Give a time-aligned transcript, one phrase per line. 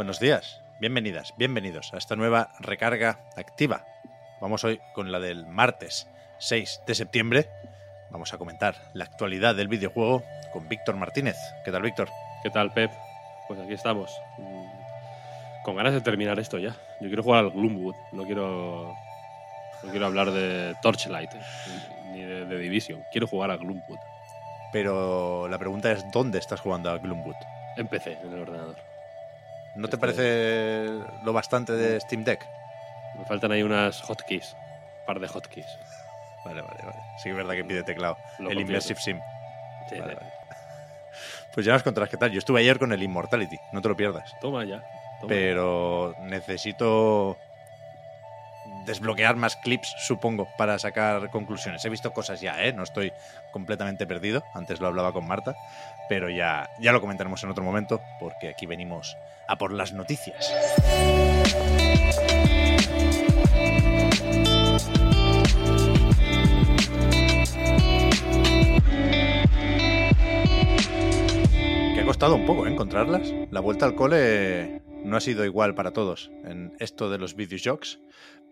[0.00, 3.84] Buenos días, bienvenidas, bienvenidos a esta nueva recarga activa.
[4.40, 7.50] Vamos hoy con la del martes 6 de septiembre.
[8.08, 10.22] Vamos a comentar la actualidad del videojuego
[10.54, 11.36] con Víctor Martínez.
[11.66, 12.08] ¿Qué tal, Víctor?
[12.42, 12.90] ¿Qué tal, Pep?
[13.46, 14.10] Pues aquí estamos.
[14.38, 16.74] Mm, Con ganas de terminar esto ya.
[17.02, 17.94] Yo quiero jugar al Gloomwood.
[18.12, 18.94] No quiero.
[19.82, 21.40] No quiero hablar de Torchlight eh,
[22.12, 23.04] ni de, de Division.
[23.12, 23.98] Quiero jugar a Gloomwood.
[24.72, 27.36] Pero la pregunta es: ¿dónde estás jugando a Gloomwood?
[27.76, 28.89] Empecé en el ordenador.
[29.76, 30.86] ¿No te Este- parece
[31.22, 32.46] lo bastante de Steam Deck?
[33.18, 34.54] Me faltan ahí unas hotkeys.
[35.00, 35.66] Un par de hotkeys.
[36.44, 36.98] Vale, vale, vale.
[37.18, 38.16] Sí que es verdad que pide teclado.
[38.38, 38.92] Lo el confieso.
[38.92, 39.20] Immersive Sim.
[39.88, 40.18] Sí, Vale, sí.
[40.20, 40.32] vale.
[41.52, 42.30] Pues ya nos contarás qué tal.
[42.30, 44.32] Yo estuve ayer con el Immortality, no te lo pierdas.
[44.40, 44.82] Toma ya.
[45.20, 45.28] toma.
[45.28, 47.36] Pero necesito
[48.86, 51.84] desbloquear más clips, supongo, para sacar conclusiones.
[51.84, 52.72] He visto cosas ya, ¿eh?
[52.72, 53.12] No estoy
[53.52, 54.42] completamente perdido.
[54.54, 55.56] Antes lo hablaba con Marta,
[56.08, 59.16] pero ya, ya lo comentaremos en otro momento, porque aquí venimos
[59.48, 60.52] a por las noticias.
[71.94, 72.70] Que ha costado un poco ¿eh?
[72.70, 73.32] encontrarlas.
[73.50, 78.00] La vuelta al cole no ha sido igual para todos en esto de los videojuegos,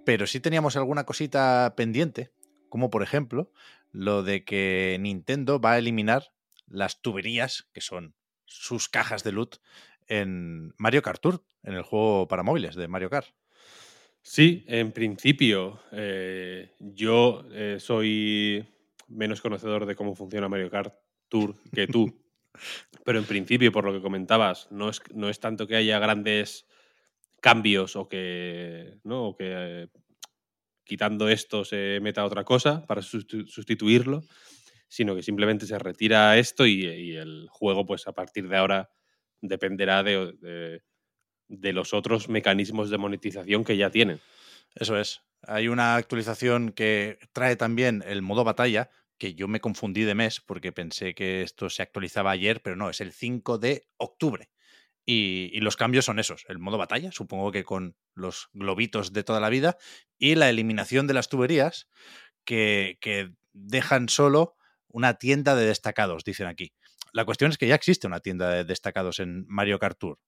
[0.09, 2.31] pero sí teníamos alguna cosita pendiente,
[2.71, 3.53] como por ejemplo
[3.93, 6.33] lo de que Nintendo va a eliminar
[6.67, 8.15] las tuberías, que son
[8.47, 9.57] sus cajas de loot,
[10.07, 13.29] en Mario Kart Tour, en el juego para móviles de Mario Kart.
[14.23, 18.67] Sí, en principio, eh, yo eh, soy
[19.09, 20.95] menos conocedor de cómo funciona Mario Kart
[21.29, 22.19] Tour que tú.
[23.05, 26.65] Pero en principio, por lo que comentabas, no es, no es tanto que haya grandes
[27.41, 29.29] cambios o que, ¿no?
[29.29, 29.45] o que
[29.85, 29.89] eh,
[30.85, 34.23] quitando esto se meta otra cosa para sustitu- sustituirlo,
[34.89, 38.91] sino que simplemente se retira esto y, y el juego, pues a partir de ahora,
[39.41, 40.83] dependerá de, de-
[41.49, 44.21] de los otros mecanismos de monetización que ya tienen.
[44.75, 45.23] Eso es.
[45.43, 50.41] Hay una actualización que trae también el modo batalla, que yo me confundí de mes
[50.41, 54.51] porque pensé que esto se actualizaba ayer, pero no, es el 5 de octubre.
[55.11, 59.41] Y, los cambios son esos, el modo batalla, supongo que con los globitos de toda
[59.41, 59.79] la vida,
[60.19, 61.89] y la eliminación de las tuberías
[62.45, 64.57] que, que dejan solo
[64.89, 66.75] una tienda de destacados, dicen aquí.
[67.13, 70.19] La cuestión es que ya existe una tienda de destacados en Mario Kart Tour.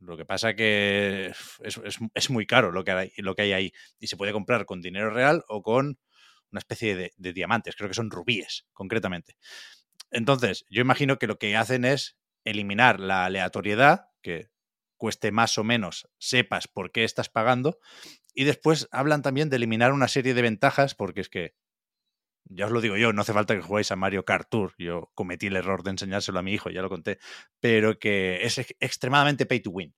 [0.00, 1.32] Lo que pasa que
[1.64, 4.32] es, es- es muy caro lo que, hay, lo que hay ahí y se puede
[4.32, 5.98] comprar con dinero real o con
[6.52, 9.36] una especie de diamantes, creo que son rubíes concretamente.
[10.10, 14.50] Entonces, yo imagino que lo que hacen es eliminar la aleatoriedad, que
[14.96, 17.78] cueste más o menos, sepas por qué estás pagando,
[18.34, 21.54] y después hablan también de eliminar una serie de ventajas, porque es que,
[22.44, 25.10] ya os lo digo yo, no hace falta que juguéis a Mario Kart Tour, yo
[25.14, 27.18] cometí el error de enseñárselo a mi hijo, ya lo conté,
[27.60, 29.94] pero que es ex- extremadamente pay to win.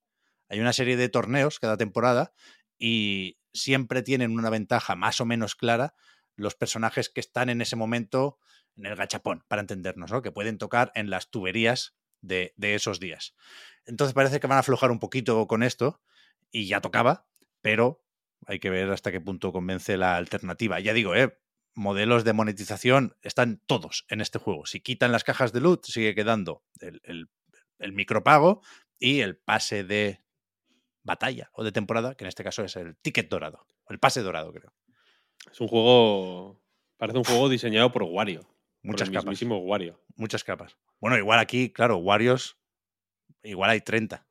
[0.49, 2.33] Hay una serie de torneos cada temporada
[2.79, 5.95] y siempre tienen una ventaja más o menos clara
[6.37, 8.39] los personajes que están en ese momento
[8.77, 10.23] en el gachapón, para entendernos, ¿no?
[10.23, 13.35] que pueden tocar en las tuberías de, de esos días.
[13.85, 16.01] Entonces parece que van a aflojar un poquito con esto
[16.51, 17.27] y ya tocaba,
[17.61, 18.03] pero
[18.47, 20.81] hay que ver hasta qué punto convence la alternativa.
[20.81, 21.39] Ya digo, ¿eh?
[21.75, 24.67] modelos de monetización están todos en este juego.
[24.67, 27.29] Si quitan las cajas de loot, sigue quedando el, el-
[27.79, 28.63] el micropago
[28.99, 30.21] y el pase de
[31.03, 34.53] batalla o de temporada, que en este caso es el ticket dorado, el pase dorado,
[34.53, 34.73] creo.
[35.51, 36.63] Es un juego.
[36.97, 38.49] Parece un juego diseñado por Wario.
[38.83, 39.25] Muchas por el capas.
[39.31, 40.01] mismísimo Wario.
[40.17, 40.77] Muchas capas.
[41.01, 42.57] Bueno, igual aquí, claro, Warriors,
[43.43, 44.27] igual hay 30.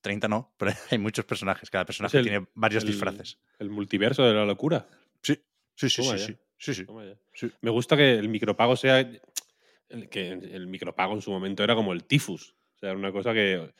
[0.00, 1.70] 30 no, pero hay muchos personajes.
[1.70, 3.38] Cada personaje el- tiene varios el- disfraces.
[3.58, 4.86] El multiverso de la locura.
[5.22, 5.34] Sí,
[5.74, 6.02] sí, sí,
[6.58, 6.86] sí, sí.
[7.34, 7.52] Sí.
[7.60, 9.00] Me gusta que el micropago sea.
[9.00, 9.20] el-
[10.10, 12.54] que el micropago en su momento era como el tifus.
[12.76, 13.72] O sea, era una cosa que.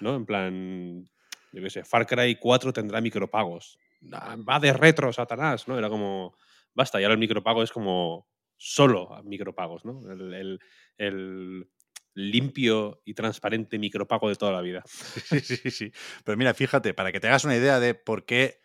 [0.00, 0.14] ¿No?
[0.16, 1.08] En plan.
[1.52, 3.78] Yo qué sé, Far Cry 4 tendrá micropagos.
[4.12, 5.76] Ah, Va de retro, Satanás, ¿no?
[5.78, 6.36] Era como.
[6.74, 10.00] Basta, y ahora el micropago es como solo a micropagos, ¿no?
[10.10, 10.60] El, el-
[10.98, 11.68] el
[12.14, 14.82] limpio y transparente micropago de toda la vida.
[15.26, 15.92] Sí, sí, sí.
[16.24, 18.60] Pero mira, fíjate, para que te hagas una idea de por qué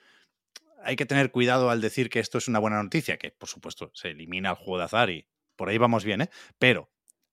[0.84, 3.92] hay que tener cuidado al decir que esto es una buena noticia, que por supuesto
[3.94, 6.30] se elimina el juego de azar y por ahí vamos bien, ¿eh?
[6.58, 6.90] Pero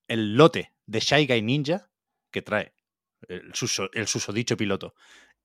[0.09, 1.91] el lote de Shy Guy Ninja,
[2.31, 2.75] que trae
[3.29, 4.95] el, suso- el susodicho piloto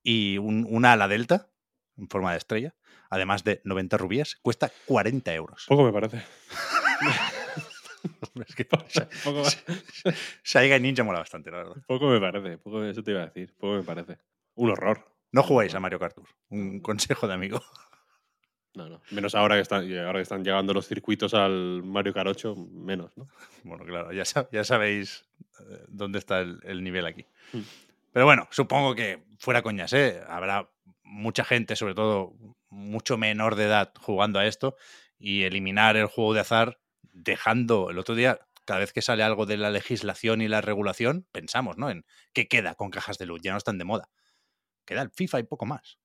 [0.01, 1.49] y un- una ala delta
[1.97, 2.75] en forma de estrella,
[3.09, 5.65] además de 90 rubíes, cuesta 40 euros.
[5.67, 6.23] Poco me parece.
[8.47, 9.43] Es que Poco,
[10.53, 11.75] Guy Ninja mola bastante, la verdad.
[11.87, 12.57] poco me parece.
[12.57, 13.53] Poco, eso te iba a decir.
[13.57, 14.17] Poco me parece.
[14.55, 15.05] Un horror.
[15.31, 16.27] No jugáis a Mario Kart Tour.
[16.49, 17.61] Un consejo de amigo.
[18.75, 19.01] No, no.
[19.11, 22.55] Menos ahora que están, y ahora que están llegando los circuitos al Mario Kart 8,
[22.55, 23.27] menos, ¿no?
[23.63, 25.25] Bueno, claro, ya, sab- ya sabéis
[25.59, 27.23] eh, dónde está el, el nivel aquí.
[27.51, 27.59] Mm.
[28.11, 30.19] Pero bueno, supongo que fuera coñas, ¿eh?
[30.27, 30.67] Habrá
[31.03, 32.33] mucha gente, sobre todo
[32.69, 34.75] mucho menor de edad, jugando a esto
[35.19, 36.79] y eliminar el juego de azar,
[37.13, 41.25] dejando el otro día, cada vez que sale algo de la legislación y la regulación,
[41.31, 41.89] pensamos, ¿no?
[41.89, 44.09] En qué queda con cajas de luz, ya no están de moda.
[44.85, 45.99] Queda el FIFA y poco más.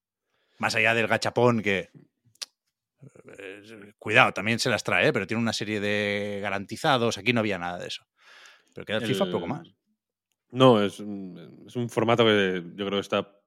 [0.59, 1.91] Más allá del gachapón que...
[3.39, 5.13] eh, Cuidado, también se las trae, ¿eh?
[5.13, 7.19] pero tiene una serie de garantizados.
[7.19, 8.07] Aquí no había nada de eso.
[8.75, 9.75] Pero queda el, FIFA poco más.
[10.51, 13.41] No, es un, es un formato que yo creo que está.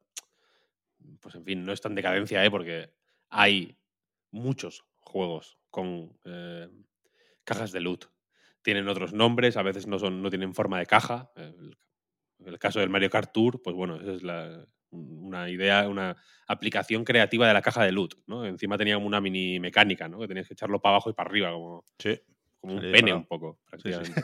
[1.19, 2.51] Pues en fin, no está en decadencia, ¿eh?
[2.51, 2.93] porque
[3.29, 3.77] hay
[4.31, 6.69] muchos juegos con eh,
[7.43, 8.05] cajas de loot.
[8.61, 11.31] Tienen otros nombres, a veces no, son, no tienen forma de caja.
[11.35, 11.77] El,
[12.45, 16.15] el caso del Mario Kart Tour, pues bueno, esa es la, una idea, una
[16.47, 18.15] aplicación creativa de la caja de loot.
[18.27, 18.45] ¿no?
[18.45, 20.19] Encima tenía como una mini mecánica, ¿no?
[20.19, 22.19] que tenías que echarlo para abajo y para arriba, como, Sí.
[22.59, 23.69] como un pene un poco, sí.
[23.69, 24.23] prácticamente.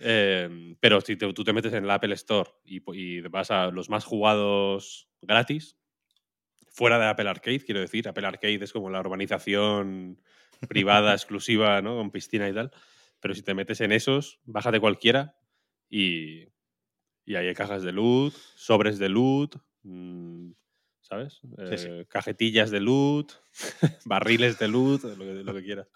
[0.00, 3.90] Eh, pero si te- tú te metes en la Apple Store y vas a los
[3.90, 5.76] más jugados gratis,
[6.70, 10.20] fuera de Apple Arcade, quiero decir, Apple Arcade es como la urbanización
[10.68, 11.96] privada, exclusiva, ¿no?
[11.96, 12.72] Con piscina y tal.
[13.20, 15.36] Pero si te metes en esos, bájate cualquiera
[15.88, 16.44] y,
[17.24, 20.50] y ahí hay cajas de loot, sobres de loot, mm,
[21.00, 21.40] ¿sabes?
[21.70, 21.88] Sí, sí.
[21.90, 23.32] Eh, Cajetillas de loot,
[24.04, 25.88] barriles de loot, lo que, lo que quieras.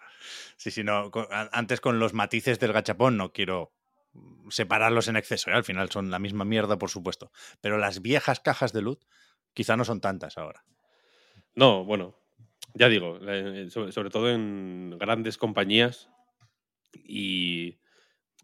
[0.57, 1.11] Sí, sí, no.
[1.53, 3.73] Antes con los matices del gachapón no quiero
[4.51, 5.51] separarlos en exceso.
[5.51, 5.55] ¿eh?
[5.55, 7.33] Al final son la misma mierda, por supuesto.
[7.61, 9.05] Pero las viejas cajas de loot
[9.55, 10.65] quizá no son tantas ahora.
[11.55, 12.17] No, bueno,
[12.75, 16.09] ya digo, eh, sobre, sobre todo en grandes compañías
[17.05, 17.79] y,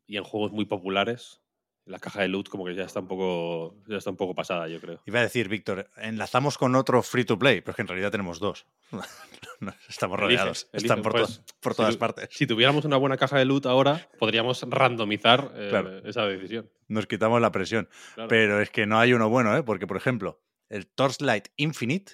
[0.06, 1.40] y en juegos muy populares,
[1.84, 4.68] la caja de loot como que ya está un poco, ya está un poco pasada,
[4.68, 5.00] yo creo.
[5.06, 8.10] Iba a decir, Víctor, enlazamos con otro free to play, pero es que en realidad
[8.10, 8.66] tenemos dos.
[9.88, 10.68] Estamos rodeados.
[10.72, 12.28] elige, Están por, pues, por todas partes.
[12.30, 15.98] Si tuviéramos una buena caja de loot ahora, podríamos randomizar eh, Claro.
[16.06, 16.70] esa decisión.
[16.88, 17.88] Nos quitamos la presión.
[18.14, 18.28] Claro.
[18.28, 19.62] Pero es que no hay uno bueno, ¿eh?
[19.62, 22.12] Porque, por ejemplo, el Torchlight Infinite,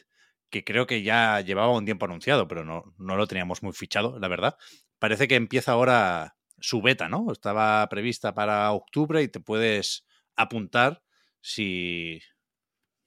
[0.55, 4.21] que creo que ya llevaba un tiempo anunciado, pero no, no lo teníamos muy fichado,
[4.21, 4.57] la verdad.
[5.01, 7.33] Parece que empieza ahora su beta, ¿no?
[7.33, 10.07] Estaba prevista para octubre y te puedes
[10.37, 11.03] apuntar
[11.41, 12.21] si,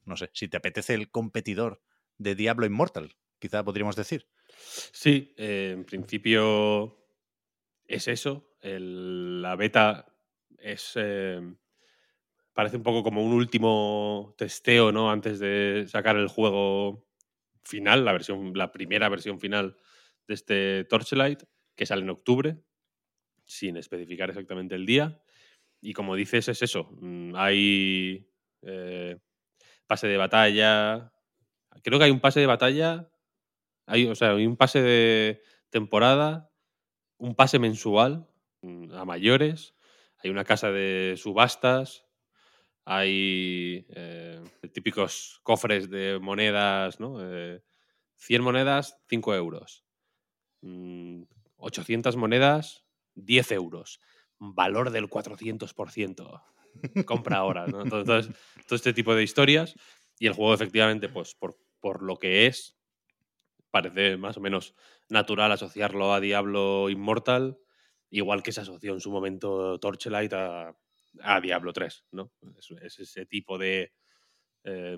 [0.04, 1.82] no sé, si te apetece el competidor
[2.18, 4.28] de Diablo Immortal, quizá podríamos decir.
[4.92, 6.98] Sí, eh, en principio
[7.86, 8.58] es eso.
[8.62, 10.06] la beta
[10.60, 10.92] es.
[10.98, 11.40] eh,
[12.52, 15.10] parece un poco como un último testeo, ¿no?
[15.10, 17.07] Antes de sacar el juego
[17.68, 19.78] final, la versión, la primera versión final
[20.28, 21.44] de este Torchlight,
[21.76, 22.58] que sale en octubre,
[23.46, 25.22] sin especificar exactamente el día.
[25.82, 26.90] Y como dices, es eso.
[27.00, 28.30] mm, Hay
[28.64, 29.18] eh,
[29.88, 31.14] pase de batalla.
[31.84, 33.10] Creo que hay un pase de batalla
[33.88, 36.52] hay, o sea, hay un pase de temporada,
[37.18, 38.28] un pase mensual
[38.62, 39.76] mm, a mayores,
[40.24, 42.07] hay una casa de subastas,
[42.90, 44.42] hay eh,
[44.72, 47.18] típicos cofres de monedas, ¿no?
[47.22, 47.62] Eh,
[48.16, 49.84] 100 monedas, 5 euros.
[50.62, 51.24] Mm,
[51.58, 54.00] 800 monedas, 10 euros.
[54.40, 56.42] Valor del 400%.
[57.06, 57.84] Compra ahora, ¿no?
[57.84, 58.20] Todo
[58.70, 59.76] este tipo de historias.
[60.18, 62.78] Y el juego, efectivamente, pues por, por lo que es,
[63.70, 64.76] parece más o menos
[65.10, 67.60] natural asociarlo a Diablo Immortal,
[68.10, 70.74] igual que se asoció en su momento Torchlight a,
[71.22, 72.32] a Diablo 3, ¿no?
[72.58, 73.94] Es, es ese tipo de
[74.64, 74.98] eh,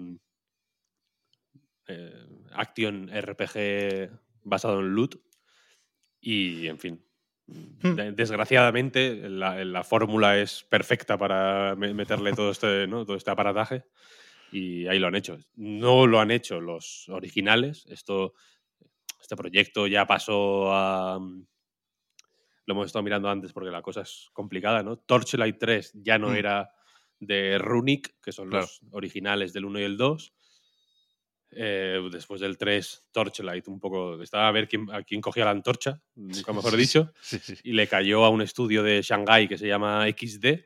[1.88, 4.10] eh, action RPG
[4.44, 5.16] basado en loot
[6.22, 7.06] y, en fin,
[7.48, 13.06] de- desgraciadamente la, la fórmula es perfecta para me- meterle todo este, ¿no?
[13.06, 13.86] todo este aparataje
[14.52, 15.38] y ahí lo han hecho.
[15.56, 17.86] No lo han hecho los originales.
[17.88, 18.34] Esto,
[19.22, 21.20] este proyecto ya pasó a.
[22.70, 24.96] Lo hemos estado mirando antes porque la cosa es complicada, ¿no?
[24.98, 26.36] Torchlight 3 ya no Mm.
[26.36, 26.70] era
[27.20, 28.66] de Runic, que son Claro.
[28.66, 30.32] los originales del 1 y el 2.
[31.50, 34.22] Eh, después del 3, Torchlight, un poco.
[34.22, 37.56] Estaba a ver quién, a quién cogía la antorcha, nunca mejor dicho Sí, sí.
[37.64, 40.60] y le cayó a un estudio de Shanghai que se llama XD,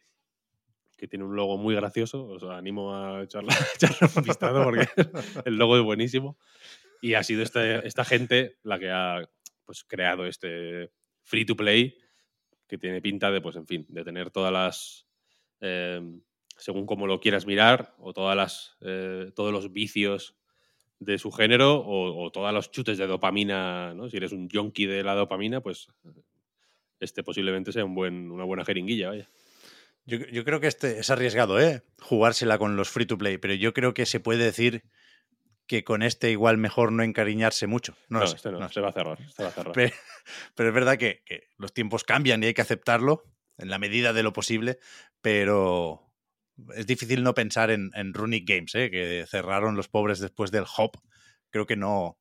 [0.97, 2.25] que tiene un logo muy gracioso.
[2.25, 3.47] Os animo a echarle,
[3.79, 4.89] echarle un vistazo porque
[5.47, 6.37] el logo es buenísimo.
[7.01, 9.21] Y ha sido este- esta gente la que ha
[9.65, 10.91] pues, creado este
[11.23, 11.97] free to play,
[12.67, 15.07] que tiene pinta de, pues, en fin, de tener todas las.
[15.61, 16.01] eh,
[16.57, 20.35] según como lo quieras mirar, o todas las, eh, todos los vicios
[20.99, 24.09] de su género, o, todos los chutes de dopamina, ¿no?
[24.09, 25.87] Si eres un yonki de la dopamina, pues
[26.99, 29.29] este posiblemente sea un buen, una buena jeringuilla, vaya.
[30.05, 31.81] Yo, yo creo que este es arriesgado, ¿eh?
[31.99, 34.83] Jugársela con los free to play, pero yo creo que se puede decir
[35.67, 37.95] que con este igual mejor no encariñarse mucho.
[38.09, 39.19] No, sé, este no, no este va a cerrar.
[39.21, 39.73] Este va a cerrar.
[39.73, 39.93] Pe-
[40.55, 43.23] Pero, es verdad que, que los tiempos cambian y hay que aceptarlo
[43.57, 44.79] en la medida de lo posible,
[45.21, 46.11] pero
[46.75, 48.91] es difícil no pensar en, en Runic Games, ¿eh?
[48.91, 50.97] que cerraron los pobres después del Hop.
[51.49, 52.17] Creo que no,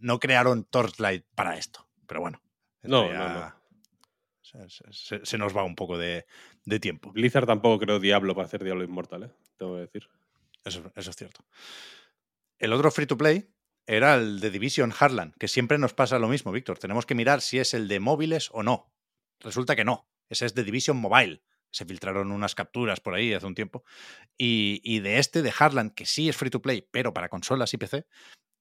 [0.00, 2.40] no crearon Torchlight para esto, pero bueno.
[2.82, 3.54] No, ya no, no.
[4.42, 6.26] Se, se- se- se nos va un poco de,
[6.64, 7.12] de tiempo.
[7.12, 9.30] Blizzard tampoco creo Diablo para hacer Diablo Inmortal, ¿eh?
[9.56, 10.08] Tengo que decir.
[10.64, 11.44] Eso, eso es cierto.
[12.58, 13.52] El otro free to play
[13.86, 16.78] era el de Division Heartland, que siempre nos pasa lo mismo, Víctor.
[16.78, 18.92] Tenemos que mirar si es el de móviles o no.
[19.40, 20.08] Resulta que no.
[20.28, 21.42] Ese es de Division Mobile.
[21.70, 23.84] Se filtraron unas capturas por ahí hace un tiempo.
[24.36, 27.72] Y, y de este, de Heartland, que sí es free to play, pero para consolas
[27.74, 28.06] y PC,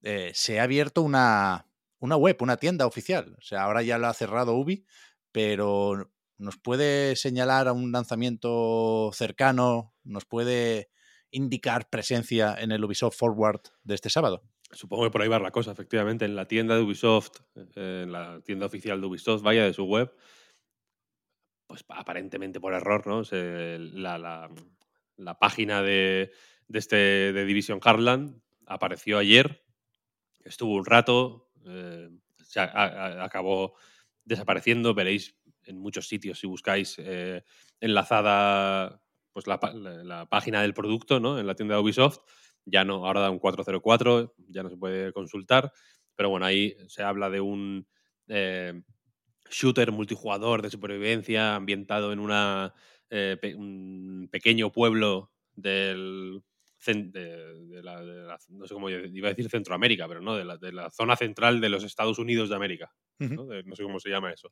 [0.03, 1.67] eh, se ha abierto una,
[1.99, 3.35] una web, una tienda oficial.
[3.37, 4.85] O sea, ahora ya lo ha cerrado Ubi,
[5.31, 10.89] pero nos puede señalar a un lanzamiento cercano, nos puede
[11.31, 14.43] indicar presencia en el Ubisoft Forward de este sábado.
[14.71, 16.25] Supongo que por ahí va la cosa, efectivamente.
[16.25, 17.39] En la tienda de Ubisoft,
[17.75, 20.13] eh, en la tienda oficial de Ubisoft, vaya de su web,
[21.67, 23.21] pues aparentemente por error, ¿no?
[23.31, 24.49] La, la-
[25.17, 26.31] la página de,
[26.67, 26.95] de este
[27.33, 29.63] de Division Heartland apareció ayer,
[30.43, 32.09] estuvo un rato, eh,
[32.43, 33.73] se acabó
[34.25, 34.93] desapareciendo.
[34.93, 37.43] Veréis en muchos sitios si buscáis eh,
[37.79, 39.01] enlazada
[39.37, 41.37] pues la, la- la página del producto, ¿no?
[41.39, 42.19] En la tienda de Ubisoft
[42.65, 45.71] ya no, ahora da un 404, ya no se puede consultar,
[46.15, 47.87] pero bueno, ahí se habla de un
[48.27, 48.81] eh,
[49.49, 52.73] shooter multijugador de supervivencia ambientado en una,
[53.09, 56.41] eh, pe- un pequeño pueblo del
[56.83, 60.35] cen- de, de la, de la- no sé cómo iba a decir Centroamérica, pero no,
[60.35, 62.93] de la, de la zona central de los Estados Unidos de América,
[63.65, 64.51] no sé cómo se llama eso.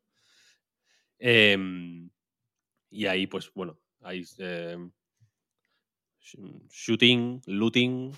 [1.20, 2.10] Em,
[2.92, 4.24] y ahí, pues bueno, hay
[6.20, 8.12] sh- shooting, looting,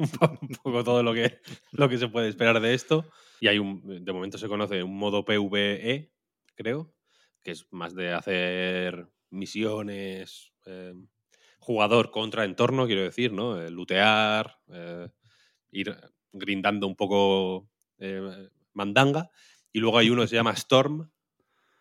[0.00, 1.40] un po- un poco todo lo que,
[1.72, 3.04] lo que se puede esperar de esto.
[3.40, 6.12] Y hay un, de momento se conoce un modo PvE,
[6.54, 6.94] creo,
[7.42, 11.08] que es más de hacer misiones, em,
[11.58, 13.60] jugador contra entorno, quiero decir, ¿no?
[13.60, 15.08] Eh, lootear, eh,
[15.72, 15.96] ir
[16.32, 19.30] grindando un poco eh, mandanga.
[19.72, 21.10] Y luego hay uno que se llama Storm,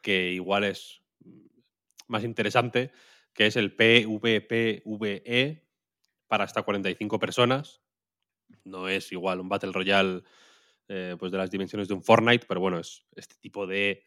[0.04, 1.04] que igual es
[2.08, 2.92] más interesante,
[3.34, 5.66] que es el PvPVE
[6.28, 7.82] para hasta 45 personas.
[8.64, 10.24] No es igual un Battle Royale
[10.88, 14.04] eh, pues de las dimensiones de un Fortnite, pero bueno, es este tipo de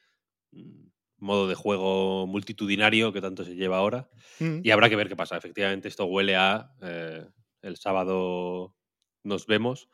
[0.52, 0.87] mm,
[1.19, 4.09] modo de juego multitudinario que tanto se lleva ahora.
[4.38, 4.61] Mm.
[4.62, 5.37] Y habrá que ver qué pasa.
[5.37, 7.26] Efectivamente, esto huele a eh,
[7.62, 8.76] el sábado
[9.25, 9.88] nos vemos,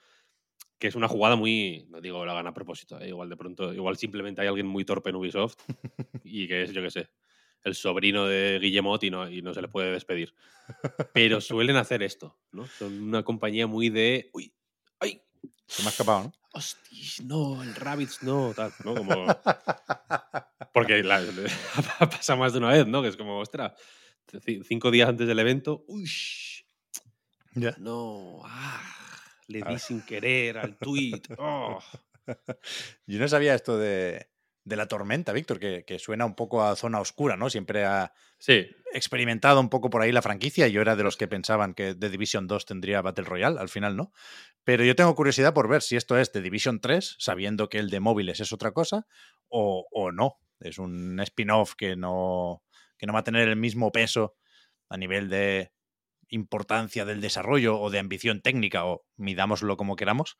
[0.78, 3.72] que es una jugada muy, no digo la gana a propósito, eh, igual de pronto,
[3.72, 5.56] igual simplemente hay alguien muy torpe en Ubisoft
[6.24, 7.08] y que es, yo qué sé,
[7.64, 10.34] el sobrino de Guillemot y no, y no se le puede despedir.
[11.14, 12.66] Pero suelen hacer esto, ¿no?
[12.66, 14.52] Son una compañía muy de, uy,
[15.00, 15.22] ay,
[15.66, 16.32] Se me ha escapado, ¿no?
[16.52, 18.94] hostia, no, el Rabbids no, tal, ¿no?
[18.94, 19.26] Como,
[20.72, 21.22] porque la-
[22.10, 23.02] pasa más de una vez, ¿no?
[23.02, 23.72] Que es como, ostras,
[24.30, 26.08] ci- cinco días antes del evento, uy,
[27.54, 27.74] Ya.
[27.78, 28.82] no, ah,
[29.48, 31.22] le di sin querer al tweet.
[31.38, 31.78] oh.
[33.06, 34.28] Yo no sabía esto de,
[34.64, 37.50] de la tormenta, Víctor, que, que suena un poco a zona oscura, ¿no?
[37.50, 40.68] Siempre ha Sí, experimentado un poco por ahí la franquicia.
[40.68, 43.96] Yo era de los que pensaban que The Division 2 tendría Battle Royale, al final
[43.96, 44.12] no.
[44.64, 47.90] Pero yo tengo curiosidad por ver si esto es The Division 3, sabiendo que el
[47.90, 49.06] de móviles es otra cosa,
[49.48, 50.38] o, o no.
[50.60, 52.62] Es un spin-off que no,
[52.98, 54.36] que no va a tener el mismo peso
[54.88, 55.72] a nivel de
[56.28, 60.36] importancia del desarrollo o de ambición técnica, o midámoslo como queramos.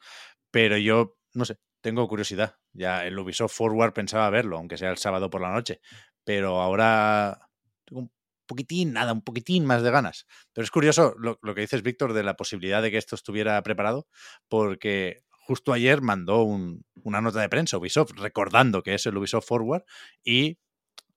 [0.51, 2.57] Pero yo, no sé, tengo curiosidad.
[2.73, 5.81] Ya el Ubisoft Forward pensaba verlo, aunque sea el sábado por la noche.
[6.25, 7.39] Pero ahora
[7.85, 8.13] tengo un
[8.47, 10.27] poquitín, nada, un poquitín más de ganas.
[10.55, 14.09] Pero es curioso lo, que dices, Víctor, de la posibilidad de que esto estuviera preparado,
[14.49, 19.47] porque justo ayer mandó un- una nota de prensa Ubisoft recordando que es el Ubisoft
[19.47, 19.85] Forward
[20.25, 20.59] y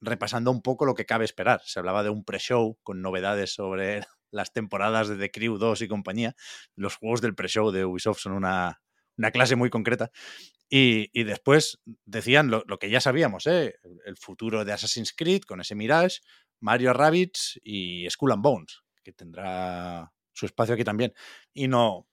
[0.02, 1.62] repasando un poco lo que cabe esperar.
[1.64, 5.88] Se hablaba de un pre-show con novedades sobre las temporadas de The Crew 2 y
[5.88, 6.36] compañía.
[6.76, 8.82] Los juegos del pre-show de Ubisoft son una
[9.32, 10.12] clase muy concreta.
[10.70, 13.76] Y, y después decían lo, lo que ya sabíamos, ¿eh?
[14.06, 16.20] el futuro de Assassin's Creed con ese Mirage,
[16.60, 21.14] Mario Rabbids y Skull and Bones, que tendrá su espacio aquí también.
[21.54, 22.08] Y no,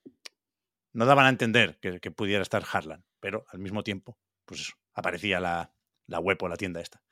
[0.93, 4.75] no daban a entender que, que pudiera estar Harlan, pero al mismo tiempo, pues eso,
[4.93, 5.75] aparecía la,
[6.07, 7.03] la web o la tienda esta.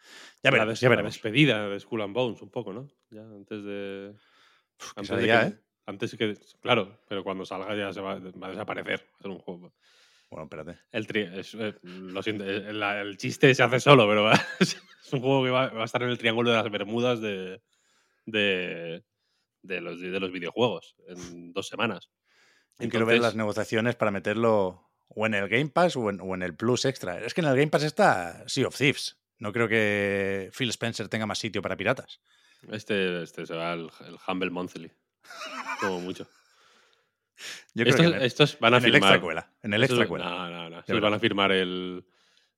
[0.43, 1.15] Ya la, des- ya la veremos.
[1.15, 2.89] despedida de Skull and Bones, un poco, ¿no?
[3.11, 4.15] Ya antes de.
[4.97, 5.61] Antes sale de ya, que, ¿eh?
[5.87, 6.35] Antes que.
[6.61, 9.01] Claro, pero cuando salga ya se va, va a desaparecer.
[9.01, 9.75] Va a ser un juego.
[10.33, 10.79] Bueno, espérate.
[10.93, 14.33] El, tri- es- eh, lo siento, eh, la- el chiste se hace solo, pero va-
[14.61, 14.77] es
[15.12, 17.61] un juego que va, va a estar en el triángulo de las Bermudas de,
[18.25, 19.05] de,
[19.62, 22.09] de los, de los videojuegos en dos semanas.
[22.79, 26.19] Yo quiero ver las Entonces, negociaciones para meterlo o en el Game Pass o en,
[26.23, 27.21] o en el Plus Extra.
[27.21, 29.19] Es que en el Game Pass está Sea of Thieves.
[29.39, 32.23] No creo que Phil Spencer tenga más sitio para piratas.
[32.71, 34.91] Este, este se va al el Humble Monthly.
[35.81, 36.27] Como mucho.
[37.75, 39.21] Yo creo estos, que en el, estos van a en el firmar.
[39.21, 39.53] cuela.
[39.63, 39.81] En el.
[39.89, 40.79] No, no, no.
[40.81, 41.03] Estos verdad.
[41.03, 42.05] van a firmar el,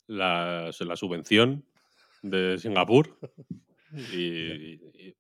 [0.06, 1.64] la, la subvención
[2.22, 3.18] de Singapur.
[4.12, 5.16] Y, y- y-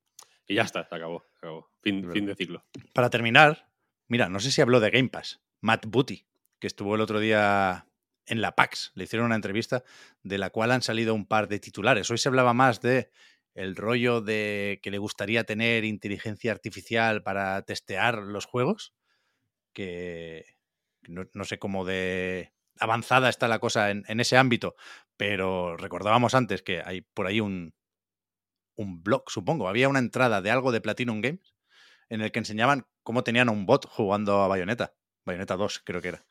[0.46, 1.24] y ya está, se acabó.
[1.32, 1.70] se acabó.
[1.82, 2.64] Fin, fin de ciclo.
[2.92, 3.70] Para terminar,
[4.08, 5.40] mira, no sé si habló de Game Pass.
[5.60, 6.26] Matt Booty,
[6.58, 7.86] que estuvo el otro día
[8.26, 8.92] en la PAX.
[8.94, 9.84] Le hicieron una entrevista
[10.22, 12.10] de la cual han salido un par de titulares.
[12.10, 13.10] Hoy se hablaba más de
[13.54, 18.92] el rollo de que le gustaría tener inteligencia artificial para testear los juegos,
[19.74, 20.46] que
[21.02, 24.74] no, no sé cómo de avanzada está la cosa en, en ese ámbito,
[25.16, 27.74] pero recordábamos antes que hay por ahí un,
[28.76, 29.68] un blog, supongo.
[29.68, 31.54] Había una entrada de algo de Platinum Games
[32.08, 34.94] en el que enseñaban cómo tenían a un bot jugando a Bayonetta.
[35.24, 36.26] Bayonetta 2, creo que era.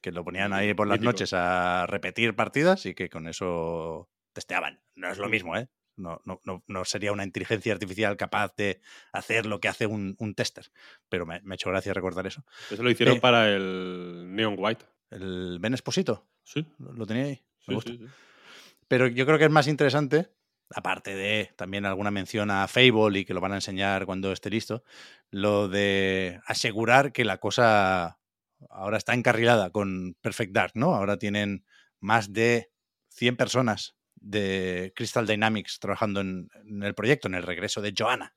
[0.00, 1.12] Que lo ponían ahí por las Mítico.
[1.12, 4.82] noches a repetir partidas y que con eso testeaban.
[4.94, 5.68] No es lo mismo, ¿eh?
[5.96, 8.80] No, no, no, no sería una inteligencia artificial capaz de
[9.12, 10.70] hacer lo que hace un, un tester.
[11.08, 12.44] Pero me, me ha hecho gracia recordar eso.
[12.70, 14.84] Eso lo hicieron Eh, para el Neon White.
[15.10, 17.42] El Ben Esposito, Sí, lo, tenía ahí.
[17.66, 17.90] Me sí, gusta.
[17.92, 18.04] sí, sí.
[18.88, 20.28] Pero yo creo que es más interesante,
[20.70, 24.50] aparte de también alguna mención a Fable y que lo van a enseñar cuando esté
[24.50, 24.82] listo,
[25.30, 28.18] lo de asegurar que la cosa
[28.70, 30.94] ahora está encarrilada con Perfect Dark, ¿no?
[30.94, 31.64] Ahora tienen
[32.00, 32.70] más de
[33.10, 36.48] 100 personas de Crystal Dynamics trabajando en,
[36.82, 38.34] el proyecto, en el regreso de Joanna.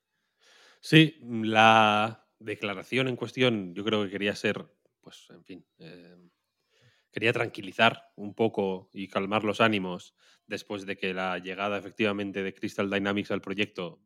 [0.81, 4.67] Sí, la declaración en cuestión yo creo que quería ser,
[4.99, 6.17] pues, en fin, eh,
[7.09, 10.13] quería tranquilizar un poco y calmar los ánimos
[10.45, 14.01] después de que la llegada efectivamente de Crystal Dynamics al proyecto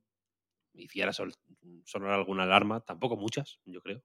[0.74, 4.04] hiciera sonar alguna alarma, tampoco muchas, yo creo,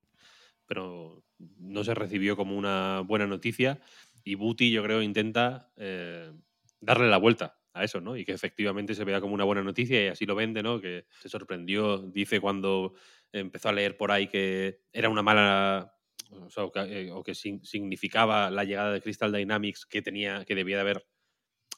[0.65, 1.23] pero
[1.59, 3.81] no se recibió como una buena noticia
[4.25, 6.33] y Booty yo creo intenta eh,
[6.81, 8.17] darle la vuelta a eso, ¿no?
[8.17, 10.81] Y que efectivamente se vea como una buena noticia y así lo vende, ¿no?
[10.81, 12.95] Que se sorprendió, dice cuando
[13.33, 15.93] empezó a leer por ahí que era una mala
[16.31, 20.03] o, sea, o que, eh, o que sin- significaba la llegada de Crystal Dynamics que
[20.03, 21.07] tenía que debía de haber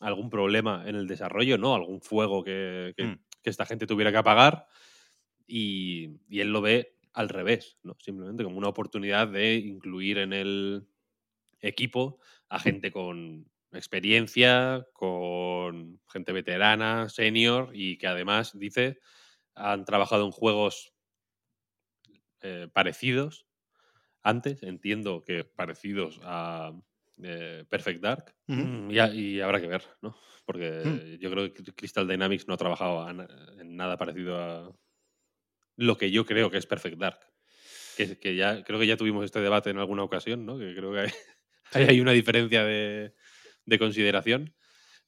[0.01, 1.75] algún problema en el desarrollo, ¿no?
[1.75, 3.21] Algún fuego que, que- Mm.
[3.43, 4.67] que esta gente tuviera que apagar
[5.47, 7.97] y, y él lo ve al revés, ¿no?
[8.01, 10.87] Simplemente como una oportunidad de incluir en el
[11.61, 18.99] equipo a gente con experiencia, con gente veterana, senior y que además, dice,
[19.55, 20.93] han trabajado en juegos
[22.41, 23.47] eh, parecidos
[24.23, 26.73] antes, entiendo que parecidos a
[27.23, 28.35] eh, Perfect Dark.
[28.47, 30.17] Mm, y, habrá que ver, ¿no?
[30.45, 31.21] Porque Mm.
[31.21, 34.73] yo creo que Crystal Dynamics no ha trabajado a en nada parecido a
[35.77, 37.21] lo que yo creo que es Perfect Dark.
[37.97, 40.59] Que, que ya creo que ya tuvimos este debate en alguna ocasión, ¿no?
[40.59, 41.11] Que creo que hay,
[41.97, 43.15] hay una diferencia de,
[43.69, 44.55] de consideración.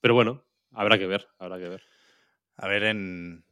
[0.01, 1.83] Pero bueno, habrá que ver, habrá que ver.
[2.57, 3.45] A ver en,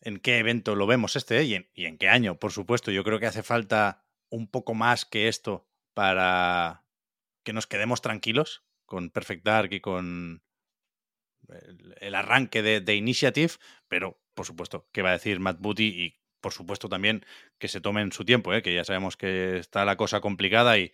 [0.00, 1.44] en qué evento lo vemos este ¿eh?
[1.44, 2.90] y, en, y en qué año, por supuesto.
[2.90, 6.84] Yo creo que hace falta un poco más que esto para
[7.42, 10.42] que nos quedemos tranquilos con Perfect Dark y con
[12.00, 13.52] el, arranque de, de Initiative,
[13.88, 15.86] pero por supuesto, ¿qué va a decir Matt Booty?
[15.86, 17.24] Y por supuesto también
[17.58, 18.62] que se tomen su tiempo, ¿eh?
[18.62, 20.92] que ya sabemos que está la cosa complicada y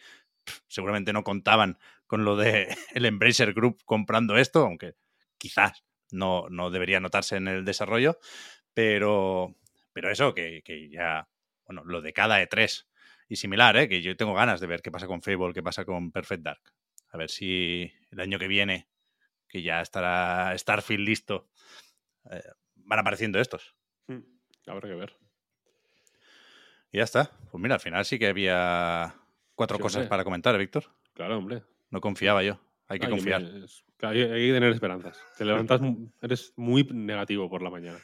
[0.69, 1.79] seguramente no contaban
[2.13, 4.97] con lo de el Embracer Group comprando esto, aunque
[5.39, 8.19] quizás no, no debería notarse en el desarrollo,
[8.75, 9.57] pero,
[9.95, 11.27] pero eso, que, que ya,
[11.65, 12.87] bueno, lo de cada E3
[13.31, 13.89] y similar, ¿eh?
[13.89, 16.61] que yo tengo ganas de ver qué pasa con Fable, qué pasa con Perfect Dark.
[17.09, 18.91] A ver si el año que viene,
[19.49, 21.49] que ya estará Starfield listo,
[22.31, 22.43] eh,
[22.75, 23.75] van apareciendo estos.
[24.67, 25.17] Habrá que ver.
[26.91, 27.31] Y ya está.
[27.51, 29.15] Pues mira, al final sí que había
[29.55, 30.09] cuatro Sí, cosas hombre.
[30.11, 30.85] para comentar, Víctor.
[31.15, 31.63] Claro, hombre.
[31.93, 32.59] No confiaba yo.
[32.89, 33.43] Hay que confiar.
[34.03, 35.17] hay, hay que tener esperanzas.
[35.39, 35.81] Te levantas,
[36.21, 37.99] eres muy negativo por la mañana.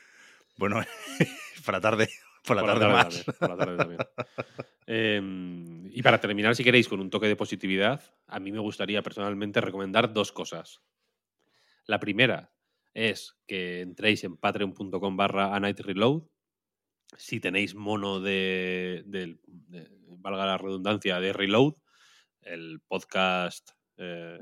[0.56, 0.80] Bueno,
[1.64, 2.08] por la tarde,
[2.44, 3.24] por la Por tarde, más.
[3.24, 3.98] también, por la tarde también.
[4.90, 9.02] Em, y para terminar, si queréis, con un toque de positividad, a mí me gustaría
[9.02, 10.80] personalmente recomendar dos cosas.
[11.84, 12.52] La primera
[12.94, 16.22] es que entréis en patreon.com barra a night reload.
[17.18, 19.04] Si tenéis mono de-
[20.06, 21.74] valga la redundancia, de reload,
[22.40, 24.40] el podcast, eh,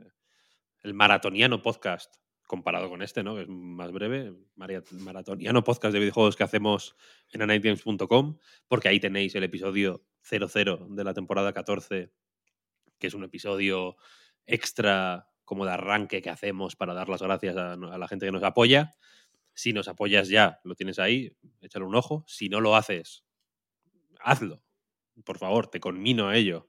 [0.83, 2.15] el maratoniano podcast
[2.47, 3.35] comparado con este, ¿no?
[3.35, 6.97] Que es más breve, maratoniano podcast de videojuegos que hacemos
[7.33, 8.39] en anightgames.com,
[8.69, 12.13] porque ahí tenéis el episodio 00 de la temporada 14,
[12.99, 13.97] que es un episodio
[14.47, 18.43] extra como de arranque que hacemos para dar las gracias a, la gente que nos
[18.43, 18.95] apoya.
[19.55, 22.25] Si nos apoyas ya, lo tienes ahí, échale un ojo.
[22.27, 23.25] Si no lo haces,
[24.21, 24.63] hazlo.
[25.25, 26.69] Por favor, te conmino a ello.